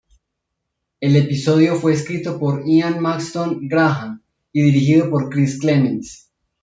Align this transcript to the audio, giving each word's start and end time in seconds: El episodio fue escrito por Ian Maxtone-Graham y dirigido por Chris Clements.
El 0.99 1.15
episodio 1.15 1.75
fue 1.75 1.93
escrito 1.93 2.39
por 2.39 2.63
Ian 2.65 3.01
Maxtone-Graham 3.03 4.23
y 4.51 4.63
dirigido 4.63 5.11
por 5.11 5.29
Chris 5.29 5.59
Clements. 5.59 6.31